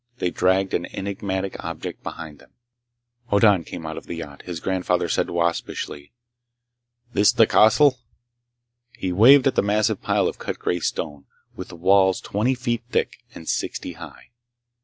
They 0.17 0.31
dragged 0.31 0.73
an 0.73 0.87
enigmatic 0.95 1.63
object 1.63 2.01
behind 2.01 2.39
them. 2.39 2.53
Hoddan 3.29 3.63
came 3.65 3.85
out 3.85 3.97
of 3.97 4.07
the 4.07 4.15
yacht. 4.15 4.41
His 4.45 4.59
grandfather 4.59 5.07
said 5.07 5.29
waspishly: 5.29 6.11
"This 7.13 7.31
the 7.31 7.45
castle?" 7.45 7.99
He 8.97 9.11
waved 9.13 9.45
at 9.45 9.53
the 9.53 9.61
massive 9.61 10.01
pile 10.01 10.27
of 10.27 10.39
cut 10.39 10.57
gray 10.57 10.79
stone, 10.79 11.25
with 11.55 11.71
walls 11.71 12.19
twenty 12.19 12.55
feet 12.55 12.81
thick 12.89 13.17
and 13.35 13.47
sixty 13.47 13.93
high. 13.93 14.31